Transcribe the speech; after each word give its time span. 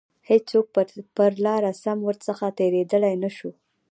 هیڅوک 0.29 0.65
پر 1.15 1.31
لاره 1.45 1.71
سم 1.83 1.97
ورڅخه 2.07 2.47
تیریدلای 2.57 3.15
نه 3.23 3.29
شو. 3.37 3.51